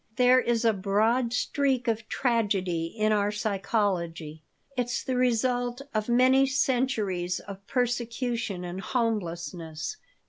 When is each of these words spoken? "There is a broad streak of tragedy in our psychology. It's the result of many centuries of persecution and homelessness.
"There 0.15 0.39
is 0.41 0.65
a 0.65 0.73
broad 0.73 1.31
streak 1.31 1.87
of 1.87 2.09
tragedy 2.09 2.87
in 2.87 3.11
our 3.11 3.31
psychology. 3.31 4.41
It's 4.75 5.03
the 5.03 5.15
result 5.15 5.83
of 5.93 6.09
many 6.09 6.47
centuries 6.47 7.39
of 7.39 7.67
persecution 7.67 8.63
and 8.65 8.81
homelessness. 8.81 9.97